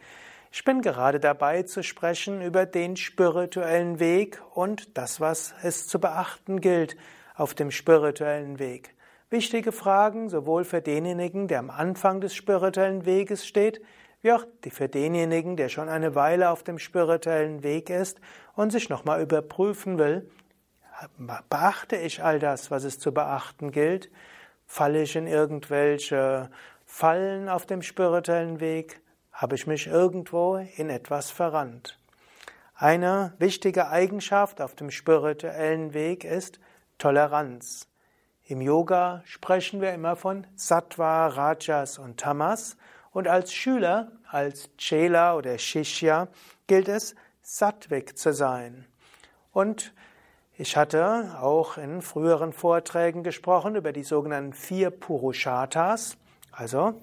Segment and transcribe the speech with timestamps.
[0.53, 5.99] Ich bin gerade dabei zu sprechen über den spirituellen Weg und das, was es zu
[5.99, 6.97] beachten gilt
[7.35, 8.95] auf dem spirituellen Weg.
[9.35, 13.83] Wichtige Fragen, sowohl für denjenigen, der am Anfang des spirituellen Weges steht,
[14.23, 18.21] wie auch für denjenigen, der schon eine Weile auf dem spirituellen Weg ist
[18.55, 20.31] und sich nochmal überprüfen will,
[21.51, 24.09] beachte ich all das, was es zu beachten gilt?
[24.69, 26.49] Falle ich in irgendwelche
[26.87, 29.01] Fallen auf dem spirituellen Weg?
[29.33, 31.99] Habe ich mich irgendwo in etwas verrannt?
[32.77, 36.61] Eine wichtige Eigenschaft auf dem spirituellen Weg ist
[36.99, 37.89] Toleranz.
[38.47, 42.77] Im Yoga sprechen wir immer von Sattva, Rajas und Tamas
[43.11, 46.29] und als Schüler, als Chela oder Shishya
[46.67, 48.85] gilt es, Sattvik zu sein.
[49.53, 49.95] Und
[50.59, 56.19] ich hatte auch in früheren Vorträgen gesprochen über die sogenannten vier Purushatas,
[56.53, 57.01] also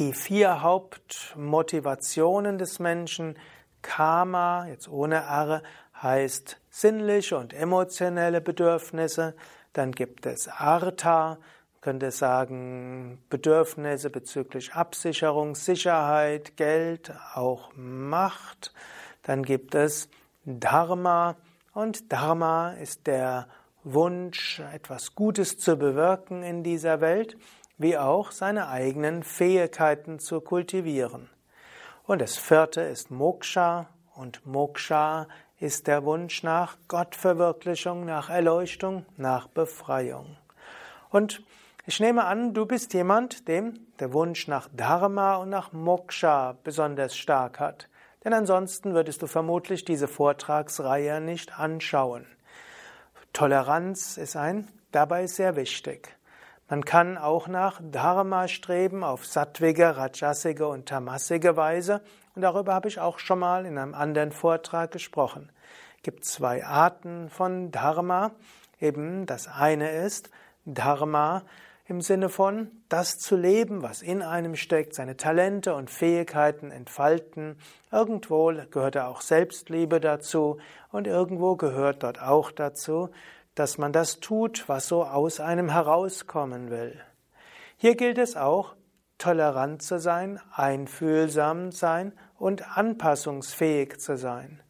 [0.00, 3.38] die vier Hauptmotivationen des Menschen.
[3.82, 5.62] Karma, jetzt ohne R,
[6.02, 9.34] heißt sinnliche und emotionelle Bedürfnisse.
[9.72, 11.38] Dann gibt es Artha,
[11.80, 18.74] könnte sagen Bedürfnisse bezüglich Absicherung, Sicherheit, Geld, auch Macht.
[19.22, 20.08] Dann gibt es
[20.44, 21.36] Dharma
[21.72, 23.46] und Dharma ist der
[23.84, 27.36] Wunsch, etwas Gutes zu bewirken in dieser Welt,
[27.78, 31.30] wie auch seine eigenen Fähigkeiten zu kultivieren.
[32.04, 35.28] Und das vierte ist Moksha und Moksha
[35.60, 40.38] ist der Wunsch nach Gottverwirklichung, nach Erleuchtung, nach Befreiung.
[41.10, 41.44] Und
[41.86, 47.14] ich nehme an, du bist jemand, dem der Wunsch nach Dharma und nach Moksha besonders
[47.14, 47.88] stark hat.
[48.24, 52.26] Denn ansonsten würdest du vermutlich diese Vortragsreihe nicht anschauen.
[53.34, 56.16] Toleranz ist ein dabei sehr wichtig.
[56.70, 62.00] Man kann auch nach Dharma streben auf sattwige, rajasige und tamasige Weise
[62.34, 65.50] und darüber habe ich auch schon mal in einem anderen Vortrag gesprochen.
[65.96, 68.32] Es gibt zwei Arten von Dharma.
[68.80, 70.30] Eben das eine ist
[70.64, 71.42] Dharma
[71.90, 77.58] im Sinne von das zu leben, was in einem steckt, seine Talente und Fähigkeiten entfalten.
[77.90, 80.58] Irgendwo gehört da auch Selbstliebe dazu
[80.92, 83.10] und irgendwo gehört dort auch dazu,
[83.56, 86.98] dass man das tut, was so aus einem herauskommen will.
[87.76, 88.76] Hier gilt es auch,
[89.20, 94.60] tolerant zu sein, einfühlsam sein und anpassungsfähig zu sein.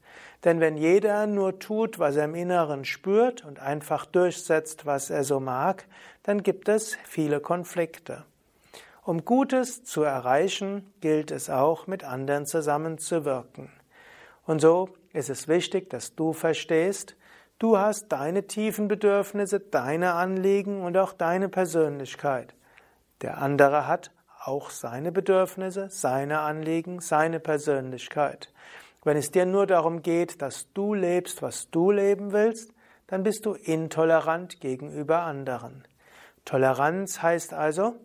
[0.44, 5.24] Denn wenn jeder nur tut, was er im Inneren spürt und einfach durchsetzt, was er
[5.24, 5.86] so mag,
[6.22, 8.24] dann gibt es viele Konflikte.
[9.02, 13.70] Um Gutes zu erreichen, gilt es auch, mit anderen zusammenzuwirken.
[14.46, 17.16] Und so ist es wichtig, dass du verstehst,
[17.60, 22.54] Du hast deine tiefen Bedürfnisse, deine Anliegen und auch deine Persönlichkeit.
[23.20, 24.12] Der andere hat
[24.42, 28.52] auch seine Bedürfnisse, seine Anliegen, seine Persönlichkeit.
[29.04, 32.72] Wenn es dir nur darum geht, dass du lebst, was du leben willst,
[33.06, 35.84] dann bist du intolerant gegenüber anderen.
[36.44, 37.96] Toleranz heißt also,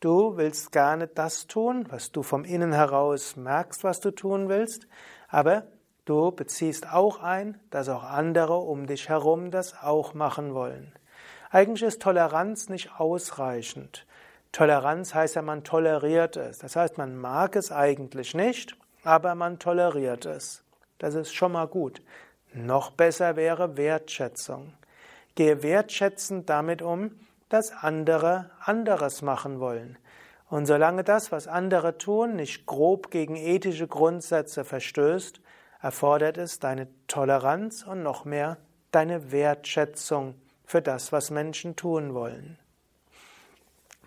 [0.00, 4.86] du willst gerne das tun, was du vom Innen heraus merkst, was du tun willst,
[5.28, 5.64] aber
[6.04, 10.92] Du beziehst auch ein, dass auch andere um dich herum das auch machen wollen.
[11.50, 14.04] Eigentlich ist Toleranz nicht ausreichend.
[14.52, 16.58] Toleranz heißt ja, man toleriert es.
[16.58, 20.62] Das heißt, man mag es eigentlich nicht, aber man toleriert es.
[20.98, 22.02] Das ist schon mal gut.
[22.52, 24.74] Noch besser wäre Wertschätzung.
[25.34, 27.18] Gehe wertschätzend damit um,
[27.48, 29.96] dass andere anderes machen wollen.
[30.50, 35.40] Und solange das, was andere tun, nicht grob gegen ethische Grundsätze verstößt,
[35.80, 38.58] erfordert es deine Toleranz und noch mehr
[38.90, 40.34] deine Wertschätzung
[40.66, 42.58] für das, was Menschen tun wollen.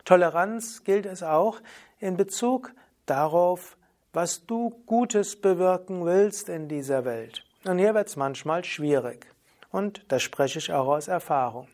[0.05, 1.59] Toleranz gilt es auch
[1.99, 2.73] in Bezug
[3.05, 3.77] darauf,
[4.13, 7.43] was du Gutes bewirken willst in dieser Welt.
[7.65, 9.25] Und hier wird es manchmal schwierig.
[9.71, 11.67] Und da spreche ich auch aus Erfahrung.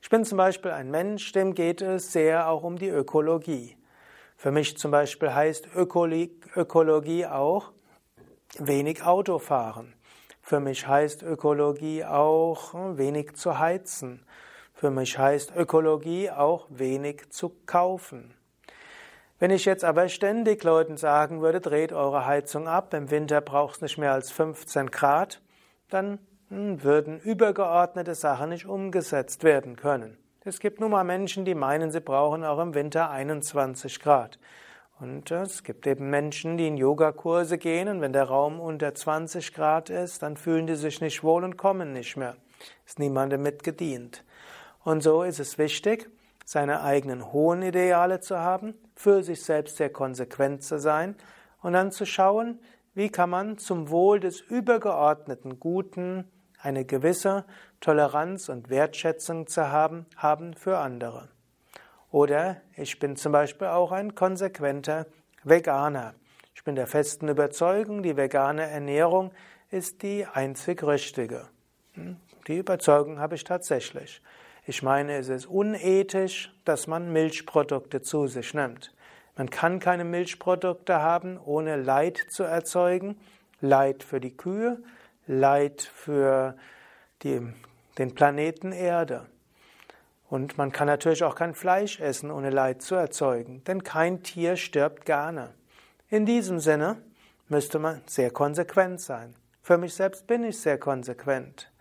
[0.00, 3.76] Ich bin zum Beispiel ein Mensch, dem geht es sehr auch um die Ökologie.
[4.36, 7.72] Für mich zum Beispiel heißt Ökologie auch,
[8.58, 9.94] wenig Auto fahren.
[10.40, 14.24] Für mich heißt Ökologie auch wenig zu heizen.
[14.82, 18.34] Für mich heißt Ökologie auch wenig zu kaufen.
[19.38, 23.76] Wenn ich jetzt aber ständig Leuten sagen würde, dreht eure Heizung ab, im Winter braucht
[23.76, 25.40] es nicht mehr als 15 Grad,
[25.88, 26.18] dann
[26.48, 30.18] hm, würden übergeordnete Sachen nicht umgesetzt werden können.
[30.44, 34.40] Es gibt nun mal Menschen, die meinen, sie brauchen auch im Winter 21 Grad.
[34.98, 38.92] Und äh, es gibt eben Menschen, die in Yogakurse gehen und wenn der Raum unter
[38.92, 42.34] 20 Grad ist, dann fühlen die sich nicht wohl und kommen nicht mehr.
[42.84, 44.24] Ist niemandem mit gedient.
[44.84, 46.10] Und so ist es wichtig,
[46.44, 51.16] seine eigenen hohen Ideale zu haben, für sich selbst sehr konsequent zu sein
[51.60, 52.58] und dann zu schauen,
[52.94, 57.44] wie kann man zum Wohl des übergeordneten Guten eine gewisse
[57.80, 61.28] Toleranz und Wertschätzung zu haben, haben für andere.
[62.10, 65.06] Oder ich bin zum Beispiel auch ein konsequenter
[65.42, 66.14] Veganer.
[66.54, 69.32] Ich bin der festen Überzeugung, die vegane Ernährung
[69.70, 71.48] ist die einzig richtige.
[71.94, 72.16] Hm?
[72.46, 74.20] Die Überzeugung habe ich tatsächlich.
[74.64, 78.94] Ich meine, es ist unethisch, dass man Milchprodukte zu sich nimmt.
[79.36, 83.18] Man kann keine Milchprodukte haben, ohne Leid zu erzeugen.
[83.60, 84.82] Leid für die Kühe,
[85.26, 86.56] Leid für
[87.22, 87.40] die,
[87.98, 89.26] den Planeten Erde.
[90.28, 94.56] Und man kann natürlich auch kein Fleisch essen, ohne Leid zu erzeugen, denn kein Tier
[94.56, 95.54] stirbt gerne.
[96.08, 97.02] In diesem Sinne
[97.48, 99.34] müsste man sehr konsequent sein.
[99.60, 101.71] Für mich selbst bin ich sehr konsequent.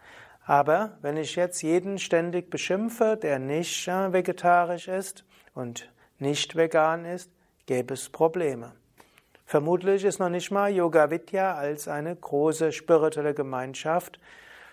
[0.46, 5.24] Aber wenn ich jetzt jeden ständig beschimpfe, der nicht äh, vegetarisch ist
[5.54, 7.32] und nicht vegan ist,
[7.68, 8.74] gäbe es Probleme.
[9.46, 14.20] Vermutlich ist noch nicht mal Yoga Vidya als eine große spirituelle Gemeinschaft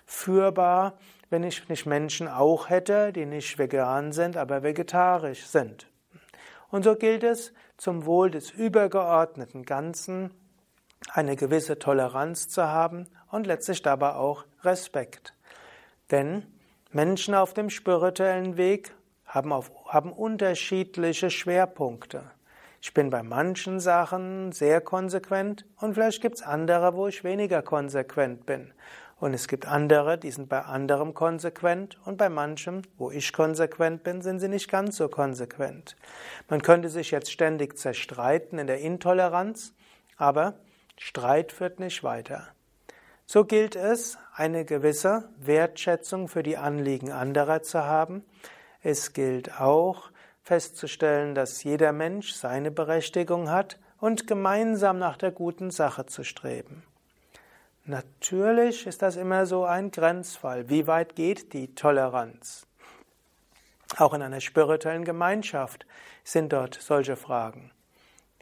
[0.06, 0.98] führbar,
[1.30, 5.88] wenn ich nicht Menschen auch hätte, die nicht vegan sind, aber vegetarisch sind.
[6.70, 10.30] Und so gilt es, zum Wohl des übergeordneten Ganzen
[11.12, 15.34] eine gewisse Toleranz zu haben und letztlich dabei auch Respekt.
[16.10, 16.46] Denn
[16.90, 18.94] Menschen auf dem spirituellen Weg
[19.26, 22.22] haben, auf, haben unterschiedliche Schwerpunkte.
[22.80, 27.60] Ich bin bei manchen Sachen sehr konsequent und vielleicht gibt es andere, wo ich weniger
[27.60, 28.72] konsequent bin.
[29.20, 34.04] Und es gibt andere, die sind bei anderem konsequent und bei manchem, wo ich konsequent
[34.04, 35.96] bin, sind sie nicht ganz so konsequent.
[36.48, 39.74] Man könnte sich jetzt ständig zerstreiten in der Intoleranz,
[40.16, 40.54] aber
[40.96, 42.46] Streit führt nicht weiter.
[43.30, 48.24] So gilt es, eine gewisse Wertschätzung für die Anliegen anderer zu haben.
[48.82, 50.10] Es gilt auch,
[50.42, 56.84] festzustellen, dass jeder Mensch seine Berechtigung hat und gemeinsam nach der guten Sache zu streben.
[57.84, 60.70] Natürlich ist das immer so ein Grenzfall.
[60.70, 62.66] Wie weit geht die Toleranz?
[63.98, 65.84] Auch in einer spirituellen Gemeinschaft
[66.24, 67.72] sind dort solche Fragen.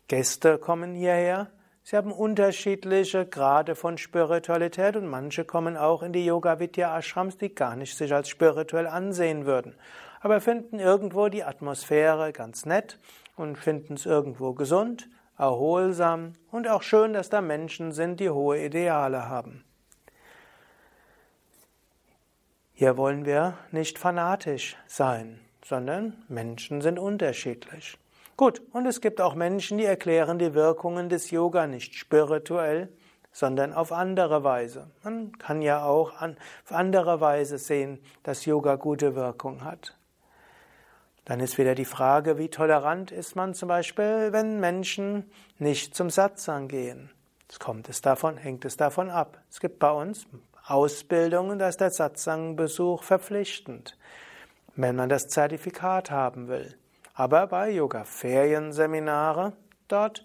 [0.06, 1.50] Gäste kommen hierher,
[1.86, 7.38] sie haben unterschiedliche Grade von Spiritualität und manche kommen auch in die Yoga Vidya Ashrams,
[7.38, 9.74] die gar nicht sich als spirituell ansehen würden
[10.26, 12.98] aber finden irgendwo die Atmosphäre ganz nett
[13.36, 18.64] und finden es irgendwo gesund, erholsam und auch schön, dass da Menschen sind, die hohe
[18.64, 19.64] Ideale haben.
[22.72, 27.96] Hier wollen wir nicht fanatisch sein, sondern Menschen sind unterschiedlich.
[28.36, 32.90] Gut, und es gibt auch Menschen, die erklären die Wirkungen des Yoga nicht spirituell,
[33.32, 34.90] sondern auf andere Weise.
[35.02, 39.96] Man kann ja auch auf andere Weise sehen, dass Yoga gute Wirkung hat.
[41.24, 46.10] Dann ist wieder die Frage, wie tolerant ist man zum Beispiel, wenn Menschen nicht zum
[46.10, 47.10] Satsang gehen.
[47.48, 49.40] Es kommt es davon, hängt es davon ab.
[49.50, 50.26] Es gibt bei uns
[50.66, 53.96] Ausbildungen, da ist der Satsang-Besuch verpflichtend,
[54.74, 56.76] wenn man das Zertifikat haben will.
[57.18, 59.54] Aber bei Yoga-Ferienseminare,
[59.88, 60.22] dort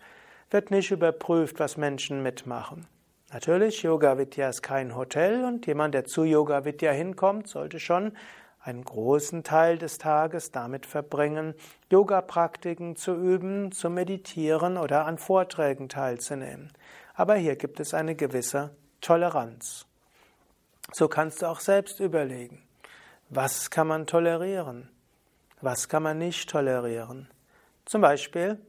[0.49, 2.85] wird nicht überprüft, was Menschen mitmachen.
[3.31, 8.11] Natürlich, Yoga Vidya ist kein Hotel und jemand, der zu Yoga Vidya hinkommt, sollte schon
[8.59, 11.55] einen großen Teil des Tages damit verbringen,
[11.89, 16.73] Yoga-Praktiken zu üben, zu meditieren oder an Vorträgen teilzunehmen.
[17.13, 19.85] Aber hier gibt es eine gewisse Toleranz.
[20.91, 22.61] So kannst du auch selbst überlegen,
[23.29, 24.89] was kann man tolerieren,
[25.61, 27.27] was kann man nicht tolerieren.
[27.85, 28.59] Zum Beispiel,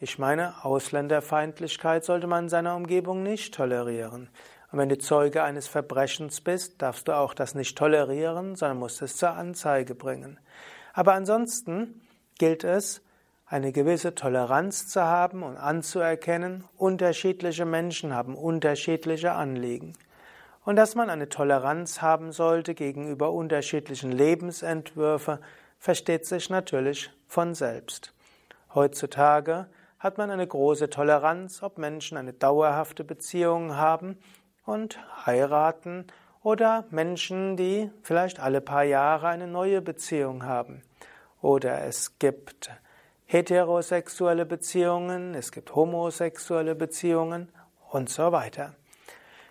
[0.00, 4.28] ich meine, Ausländerfeindlichkeit sollte man in seiner Umgebung nicht tolerieren.
[4.70, 9.02] Und wenn du Zeuge eines Verbrechens bist, darfst du auch das nicht tolerieren, sondern musst
[9.02, 10.38] es zur Anzeige bringen.
[10.92, 12.02] Aber ansonsten
[12.38, 13.00] gilt es,
[13.46, 19.92] eine gewisse Toleranz zu haben und anzuerkennen, unterschiedliche Menschen haben unterschiedliche Anliegen.
[20.64, 25.38] Und dass man eine Toleranz haben sollte gegenüber unterschiedlichen Lebensentwürfen,
[25.84, 28.14] versteht sich natürlich von selbst.
[28.74, 29.66] Heutzutage
[29.98, 34.18] hat man eine große Toleranz, ob Menschen eine dauerhafte Beziehung haben
[34.64, 36.06] und heiraten
[36.42, 40.80] oder Menschen, die vielleicht alle paar Jahre eine neue Beziehung haben.
[41.42, 42.70] Oder es gibt
[43.26, 47.52] heterosexuelle Beziehungen, es gibt homosexuelle Beziehungen
[47.90, 48.74] und so weiter.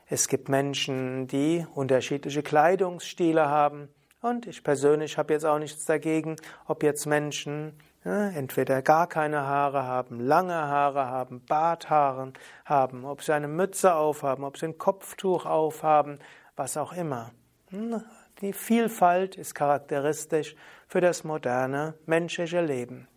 [0.08, 3.90] Es gibt Menschen, die unterschiedliche Kleidungsstile haben
[4.24, 9.42] Und ich persönlich habe jetzt auch nichts dagegen, ob jetzt Menschen ja, entweder gar keine
[9.42, 12.32] Haare haben, lange Haare haben, Barthaaren
[12.64, 16.20] haben, ob sie eine Mütze aufhaben, ob sie ein Kopftuch aufhaben,
[16.56, 17.32] was auch immer.
[17.72, 18.02] Hm,
[18.40, 20.56] die Vielfalt ist charakteristisch
[20.88, 23.10] für das moderne menschliche Leben.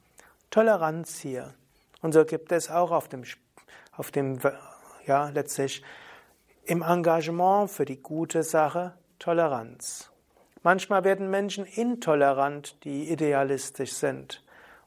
[0.50, 1.54] Toleranz hier.
[2.02, 3.22] Und so gibt es auch auf dem,
[3.92, 4.40] auf dem
[5.06, 5.84] ja, letztlich
[6.64, 10.10] im Engagement für die gute Sache Toleranz.
[10.66, 14.42] Manchmal werden Menschen intolerant, die idealistisch sind.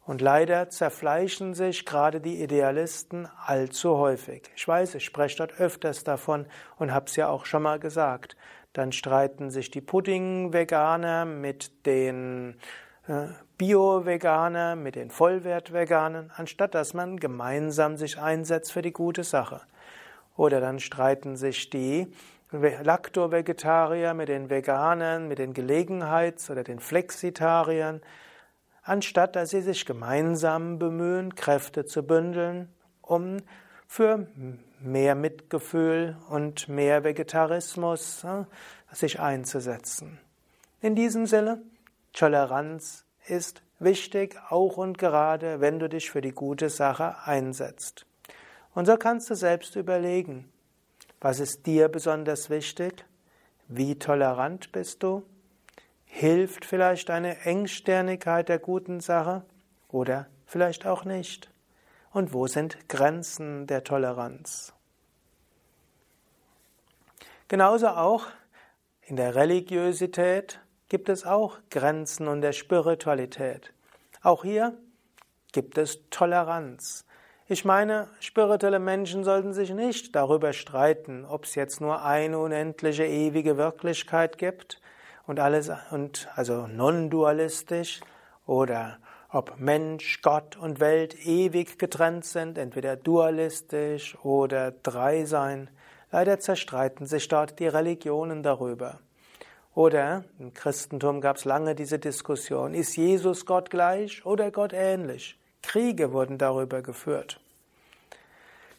[0.05, 4.43] Und leider zerfleischen sich gerade die Idealisten allzu häufig.
[4.57, 6.47] Ich weiß, ich spreche dort öfters davon
[6.79, 8.35] und habe es ja auch schon mal gesagt.
[8.73, 12.57] Dann streiten sich die Pudding-Veganer mit den
[13.07, 19.61] äh, Bio-Veganer, mit den Vollwert-Veganern, anstatt dass man gemeinsam sich einsetzt für die gute Sache.
[20.35, 22.11] Oder dann streiten sich die
[22.51, 28.01] Lacto-Vegetarier mit den Veganern, mit den Gelegenheits- oder den Flexitariern,
[28.81, 33.37] anstatt dass sie sich gemeinsam bemühen, Kräfte zu bündeln, um
[33.87, 34.27] für
[34.79, 38.45] mehr Mitgefühl und mehr Vegetarismus äh,
[38.91, 40.19] sich einzusetzen.
[40.81, 41.61] In diesem Sinne,
[42.13, 48.05] Toleranz ist wichtig, auch und gerade, wenn du dich für die gute Sache einsetzt.
[48.73, 50.51] Und so kannst du selbst überlegen,
[51.21, 53.05] was ist dir besonders wichtig?
[53.67, 55.23] Wie tolerant bist du?
[56.05, 59.43] Hilft vielleicht eine Engsternigkeit der guten Sache
[59.89, 61.51] oder vielleicht auch nicht?
[62.11, 64.73] Und wo sind Grenzen der Toleranz?
[67.47, 68.27] Genauso auch
[69.01, 73.73] in der Religiosität gibt es auch Grenzen und der Spiritualität.
[74.21, 74.77] Auch hier
[75.51, 77.05] gibt es Toleranz.
[77.51, 83.07] Ich meine, spirituelle Menschen sollten sich nicht darüber streiten, ob es jetzt nur eine unendliche
[83.07, 84.79] ewige Wirklichkeit gibt
[85.25, 88.01] und alles und also non-dualistisch
[88.45, 88.99] oder
[89.31, 95.71] ob Mensch, Gott und Welt ewig getrennt sind, entweder dualistisch oder drei sein.
[96.11, 98.99] Leider zerstreiten sich dort die Religionen darüber.
[99.73, 105.39] Oder im Christentum gab es lange diese Diskussion, ist Jesus Gott gleich oder Gott ähnlich?
[105.61, 107.39] Kriege wurden darüber geführt.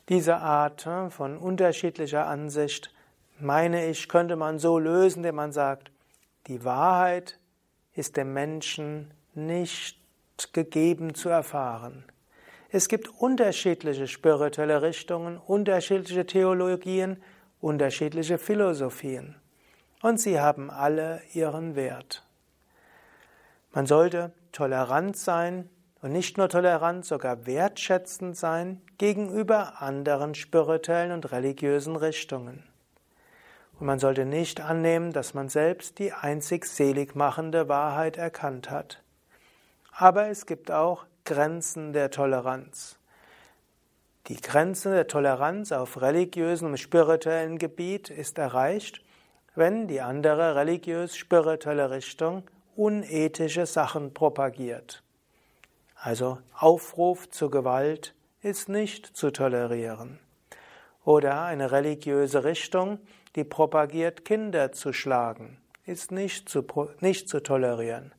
[0.09, 2.93] Diese Art hm, von unterschiedlicher Ansicht,
[3.39, 5.91] meine ich, könnte man so lösen, indem man sagt,
[6.47, 7.39] die Wahrheit
[7.95, 9.99] ist dem Menschen nicht
[10.53, 12.05] gegeben zu erfahren.
[12.71, 17.23] Es gibt unterschiedliche spirituelle Richtungen, unterschiedliche Theologien,
[17.61, 19.37] unterschiedliche Philosophien.
[20.03, 22.25] Und sie haben alle ihren Wert.
[23.73, 25.69] Man sollte tolerant sein
[26.02, 32.64] und nicht nur tolerant, sogar wertschätzend sein gegenüber anderen spirituellen und religiösen Richtungen.
[33.78, 39.02] Und man sollte nicht annehmen, dass man selbst die einzig selig machende Wahrheit erkannt hat.
[39.92, 42.99] Aber es gibt auch Grenzen der Toleranz.
[44.26, 49.02] Die Grenze der Toleranz auf religiösem und spirituellen Gebiet ist erreicht,
[49.54, 52.45] wenn die andere religiös-spirituelle Richtung
[52.76, 55.02] unethische Sachen propagiert.
[56.02, 60.19] Also Aufruf zur Gewalt ist nicht zu tolerieren.
[61.04, 63.00] Oder eine religiöse Richtung,
[63.37, 66.64] die propagiert, Kinder zu schlagen, ist nicht zu,
[67.00, 68.14] nicht zu tolerieren.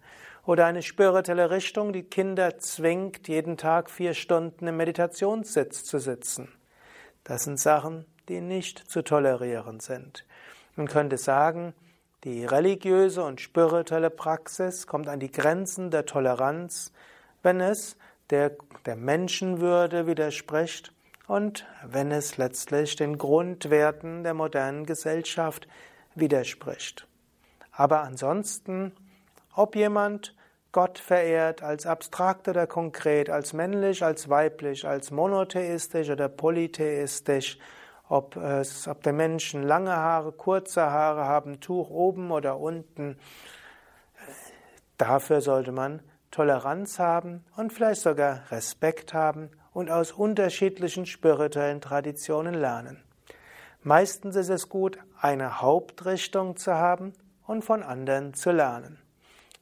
[0.45, 6.49] Oder eine spirituelle Richtung, die Kinder zwingt, jeden Tag vier Stunden im Meditationssitz zu sitzen.
[7.23, 10.25] Das sind Sachen, die nicht zu tolerieren sind.
[10.75, 11.73] Man könnte sagen,
[12.25, 16.91] die religiöse und spirituelle Praxis kommt an die Grenzen der Toleranz,
[17.43, 17.97] wenn es
[18.29, 18.51] der,
[18.85, 20.93] der Menschenwürde widerspricht
[21.27, 25.67] und wenn es letztlich den Grundwerten der modernen Gesellschaft
[26.15, 27.07] widerspricht.
[27.71, 28.93] Aber ansonsten,
[29.55, 30.35] ob jemand
[30.71, 37.57] Gott verehrt als abstrakt oder konkret, als männlich, als weiblich, als monotheistisch oder polytheistisch,
[38.07, 43.17] ob, es, ob der Menschen lange Haare, kurze Haare haben, Tuch oben oder unten,
[44.97, 52.53] dafür sollte man Toleranz haben und vielleicht sogar Respekt haben und aus unterschiedlichen spirituellen Traditionen
[52.53, 53.03] lernen.
[53.83, 57.13] Meistens ist es gut, eine Hauptrichtung zu haben
[57.45, 58.99] und von anderen zu lernen.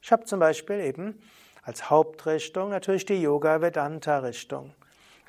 [0.02, 1.20] Ich habe zum Beispiel eben
[1.62, 4.74] als Hauptrichtung natürlich die Yoga-Vedanta-Richtung.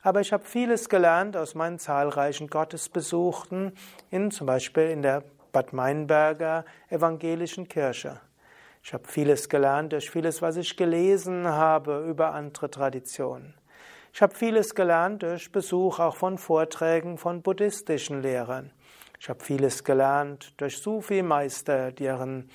[0.04, 3.74] Aber ich habe vieles gelernt aus meinen zahlreichen Gottesbesuchten,
[4.10, 8.20] in, zum Beispiel in der Bad Meinberger evangelischen Kirche.
[8.84, 13.54] Ich habe vieles gelernt durch vieles, was ich gelesen habe über andere Traditionen.
[14.14, 18.72] Ich habe vieles gelernt durch Besuch auch von Vorträgen von buddhistischen Lehrern.
[19.20, 22.50] Ich habe vieles gelernt durch Sufi-Meister, deren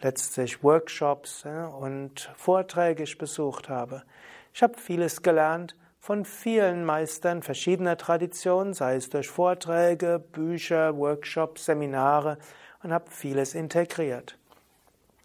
[0.00, 1.44] letztlich Workshops
[1.78, 4.02] und Vorträge ich besucht habe.
[4.54, 11.66] Ich habe vieles gelernt von vielen Meistern verschiedener Traditionen, sei es durch Vorträge, Bücher, Workshops,
[11.66, 12.38] Seminare
[12.82, 14.36] und habe vieles integriert.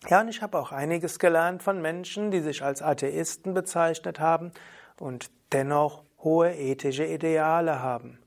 [0.06, 4.52] Ja, und ich habe auch einiges gelernt von Menschen, die sich als Atheisten bezeichnet haben
[5.00, 8.20] und dennoch hohe ethische Ideale haben.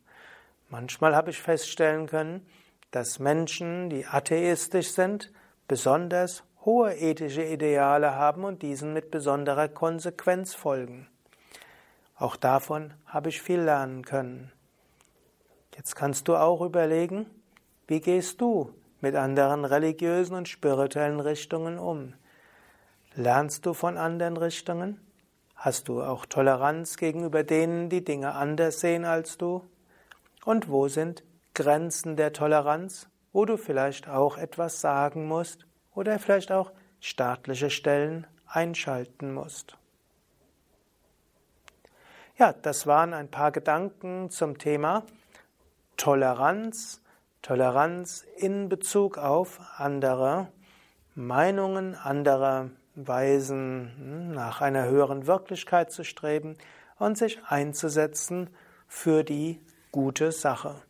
[0.68, 2.46] Manchmal habe ich feststellen können,
[2.90, 5.32] dass Menschen, die atheistisch sind,
[5.68, 11.08] besonders hohe ethische Ideale haben und diesen mit besonderer Konsequenz folgen.
[12.16, 14.52] Auch davon habe ich viel lernen können.
[15.76, 17.26] Jetzt kannst du auch überlegen,
[17.86, 22.14] wie gehst du mit anderen religiösen und spirituellen Richtungen um?
[23.14, 25.00] Lernst du von anderen Richtungen?
[25.56, 29.62] Hast du auch Toleranz gegenüber denen, die Dinge anders sehen als du?
[30.44, 31.22] Und wo sind
[31.54, 38.26] Grenzen der Toleranz, wo du vielleicht auch etwas sagen musst oder vielleicht auch staatliche Stellen
[38.46, 39.76] einschalten musst?
[42.38, 45.04] Ja, das waren ein paar Gedanken zum Thema
[45.98, 47.02] Toleranz
[47.42, 50.48] Toleranz in Bezug auf andere
[51.14, 56.58] Meinungen, andere Weisen hm, nach einer höheren Wirklichkeit zu streben
[56.98, 58.50] und sich einzusetzen
[58.86, 60.82] für die gute Sache.